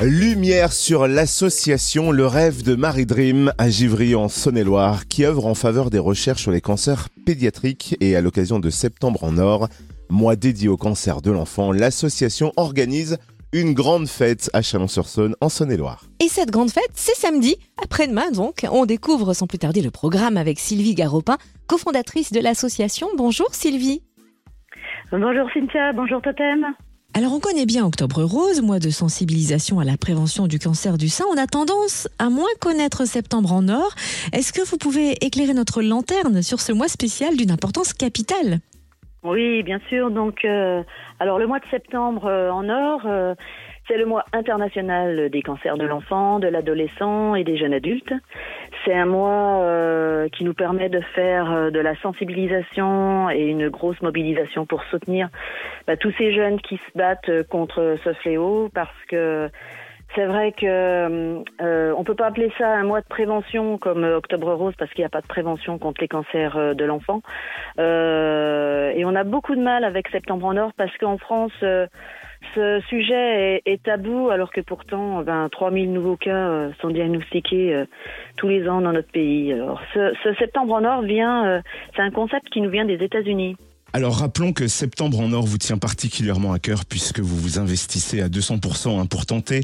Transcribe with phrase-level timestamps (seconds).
[0.00, 5.54] Lumière sur l'association Le Rêve de Marie Dream à Givry en Saône-et-Loire qui œuvre en
[5.54, 9.68] faveur des recherches sur les cancers pédiatriques et à l'occasion de Septembre en Or,
[10.10, 13.18] mois dédié au cancer de l'enfant, l'association organise
[13.52, 16.04] une grande fête à Chalon-sur-Saône en Saône-et-Loire.
[16.18, 18.66] Et cette grande fête, c'est samedi, après-demain donc.
[18.72, 23.06] On découvre sans plus tarder le programme avec Sylvie Garopin, cofondatrice de l'association.
[23.16, 24.02] Bonjour Sylvie.
[25.12, 26.74] Bonjour Cynthia, bonjour Totem.
[27.16, 31.08] Alors on connaît bien Octobre Rose, mois de sensibilisation à la prévention du cancer du
[31.08, 31.24] sein.
[31.32, 33.94] On a tendance à moins connaître Septembre en Or.
[34.32, 38.58] Est-ce que vous pouvez éclairer notre lanterne sur ce mois spécial d'une importance capitale?
[39.22, 40.10] Oui, bien sûr.
[40.10, 40.82] Donc, euh,
[41.20, 43.36] alors le mois de septembre euh, en Or, euh,
[43.86, 48.12] c'est le mois international des cancers de l'enfant, de l'adolescent et des jeunes adultes.
[48.84, 53.68] C'est un mois euh, qui nous permet de faire euh, de la sensibilisation et une
[53.70, 55.28] grosse mobilisation pour soutenir
[55.86, 59.48] bah, tous ces jeunes qui se battent euh, contre ce fléau parce que
[60.14, 64.52] c'est vrai que euh, on peut pas appeler ça un mois de prévention comme Octobre
[64.52, 67.22] Rose parce qu'il n'y a pas de prévention contre les cancers de l'enfant.
[67.80, 71.52] Euh, et on a beaucoup de mal avec Septembre en Or parce qu'en France
[72.54, 77.84] ce sujet est, tabou alors que pourtant ben, 3000 nouveaux cas euh, sont diagnostiqués euh,
[78.36, 79.52] tous les ans dans notre pays.
[79.52, 81.60] Alors, ce, Septembre en Or vient, euh,
[81.94, 83.56] c'est un concept qui nous vient des États-Unis.
[83.92, 88.20] Alors rappelons que Septembre en Or vous tient particulièrement à cœur puisque vous vous investissez
[88.22, 89.62] à 200% hein, pour tenter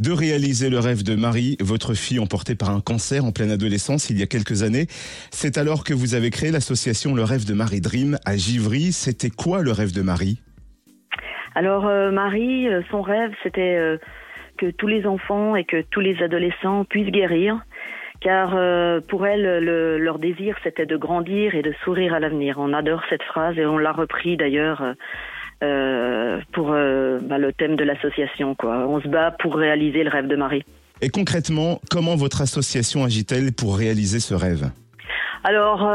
[0.00, 4.10] de réaliser le rêve de Marie, votre fille emportée par un cancer en pleine adolescence
[4.10, 4.86] il y a quelques années.
[5.30, 8.92] C'est alors que vous avez créé l'association Le Rêve de Marie Dream à Givry.
[8.92, 10.38] C'était quoi le rêve de Marie?
[11.54, 13.98] Alors euh, Marie, euh, son rêve, c'était euh,
[14.58, 17.64] que tous les enfants et que tous les adolescents puissent guérir,
[18.20, 18.56] car
[19.08, 22.56] pour elle, leur désir, c'était de grandir et de sourire à l'avenir.
[22.58, 24.82] On adore cette phrase et on l'a repris d'ailleurs.
[25.60, 28.56] pour bah, le thème de l'association.
[28.62, 30.64] On se bat pour réaliser le rêve de Marie.
[31.02, 34.70] Et concrètement, comment votre association agit-elle pour réaliser ce rêve?
[35.44, 35.86] Alors,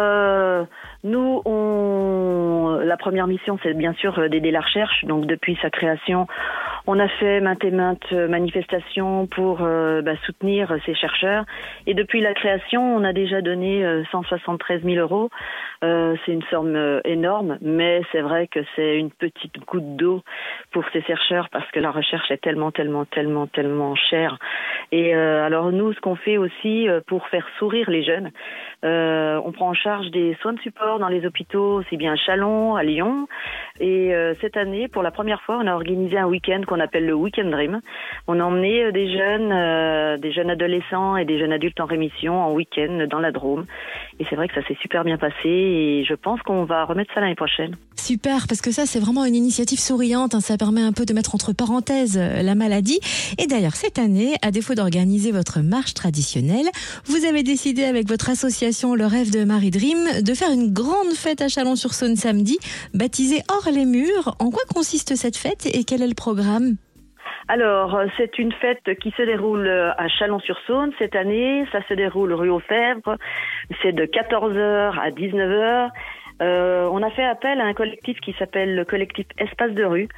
[1.03, 5.05] nous, on, la première mission, c'est bien sûr d'aider la recherche.
[5.05, 6.27] Donc, depuis sa création,
[6.91, 11.45] on a fait maintes et maintes manifestations pour euh, bah, soutenir ces chercheurs.
[11.85, 15.29] Et depuis la création, on a déjà donné 173 euh, 000 euros.
[15.83, 20.23] Euh, c'est une somme énorme, mais c'est vrai que c'est une petite goutte d'eau
[20.71, 24.39] pour ces chercheurs parce que la recherche est tellement, tellement, tellement, tellement chère.
[24.91, 28.31] Et alors nous, ce qu'on fait aussi pour faire sourire les jeunes,
[28.81, 32.75] on prend en charge des soins de support dans les hôpitaux, aussi bien à Chalon,
[32.75, 33.27] à Lyon.
[33.79, 34.11] Et
[34.41, 37.51] cette année, pour la première fois, on a organisé un week-end qu'on appelle le Weekend
[37.51, 37.81] Dream.
[38.27, 41.85] On a emmené euh, des jeunes, euh, des jeunes adolescents et des jeunes adultes en
[41.85, 43.65] rémission en week-end dans la Drôme.
[44.19, 47.13] Et c'est vrai que ça s'est super bien passé et je pense qu'on va remettre
[47.13, 47.75] ça l'année prochaine.
[47.95, 50.35] Super, parce que ça, c'est vraiment une initiative souriante.
[50.35, 50.39] Hein.
[50.39, 52.99] Ça permet un peu de mettre entre parenthèses la maladie.
[53.37, 56.67] Et d'ailleurs, cette année, à défaut d'organiser votre marche traditionnelle,
[57.05, 61.13] vous avez décidé avec votre association Le Rêve de Marie Dream de faire une grande
[61.13, 62.57] fête à Chalon-sur-Saône samedi,
[62.93, 64.35] baptisée Hors les murs.
[64.39, 66.68] En quoi consiste cette fête et quel est le programme
[67.51, 71.65] alors, c'est une fête qui se déroule à Chalon-sur-Saône cette année.
[71.71, 73.17] Ça se déroule rue aux Fèvres.
[73.81, 75.89] C'est de 14h à 19h.
[76.43, 80.09] Euh, on a fait appel à un collectif qui s'appelle le collectif Espace de rue.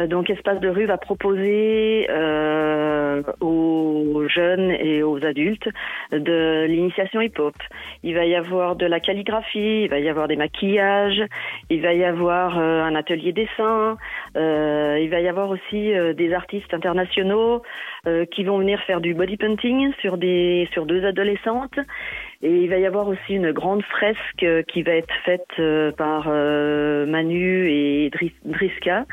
[0.00, 5.68] Euh, donc Espace de rue va proposer euh, aux jeunes et aux adultes
[6.10, 7.54] de l'initiation hip-hop.
[8.02, 11.22] Il va y avoir de la calligraphie, il va y avoir des maquillages,
[11.70, 13.96] il va y avoir euh, un atelier dessin,
[14.34, 17.62] il va y avoir aussi des artistes internationaux
[18.32, 21.78] qui vont venir faire du body painting sur des sur deux adolescentes.
[22.42, 27.68] Et il va y avoir aussi une grande fresque qui va être faite par Manu
[27.70, 28.10] et
[28.44, 29.06] Driska